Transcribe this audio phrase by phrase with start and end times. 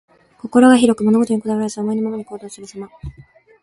[0.39, 2.89] 心が広く、物事にこだわらず、思いのままに行動するさま。